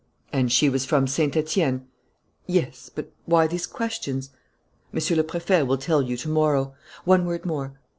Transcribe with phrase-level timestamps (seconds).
[0.33, 1.85] "And she was from Saint Etienne?"
[2.47, 2.89] "Yes.
[2.89, 4.31] But why these questions?"
[4.91, 6.73] "Monsieur le Préfet will tell you to morrow.
[7.03, 7.77] One word more."